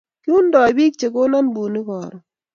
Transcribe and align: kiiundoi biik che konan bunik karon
kiiundoi 0.23 0.71
biik 0.77 0.93
che 0.99 1.07
konan 1.15 1.45
bunik 1.53 1.85
karon 1.89 2.21